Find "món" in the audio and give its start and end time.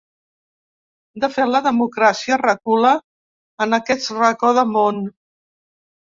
4.71-5.03